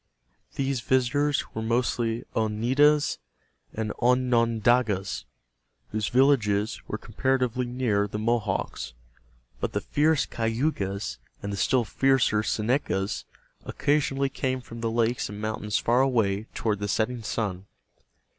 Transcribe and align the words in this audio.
These 0.55 0.81
visitors 0.81 1.45
were 1.53 1.61
mostly 1.61 2.23
Oneidas 2.35 3.19
and 3.71 3.93
Onondagas, 4.01 5.25
whose 5.91 6.07
villages 6.07 6.81
were 6.87 6.97
comparatively 6.97 7.67
near 7.67 8.07
the 8.07 8.17
Mohawks, 8.17 8.93
but 9.59 9.73
the 9.73 9.79
fierce 9.81 10.25
Cayugas 10.25 11.19
and 11.43 11.53
the 11.53 11.57
still 11.57 11.85
fiercer 11.85 12.41
Senecas 12.41 13.25
occasionally 13.63 14.29
came 14.29 14.59
from 14.59 14.81
the 14.81 14.89
lakes 14.89 15.29
and 15.29 15.39
mountains 15.39 15.77
far 15.77 16.01
away 16.01 16.45
toward 16.55 16.79
the 16.79 16.87
setting 16.87 17.21
sun. 17.21 17.67